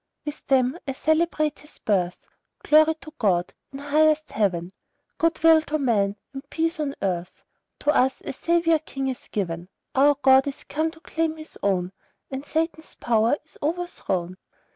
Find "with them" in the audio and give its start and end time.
0.25-0.79